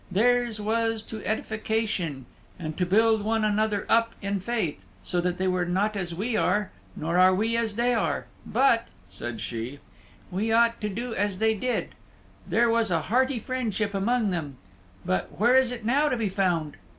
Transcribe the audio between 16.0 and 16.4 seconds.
to be